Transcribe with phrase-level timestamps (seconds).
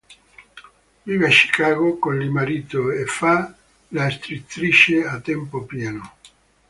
[1.05, 3.55] Vive a Chicago con il marito e fa
[3.89, 6.15] la scrittrice a tempo pieno.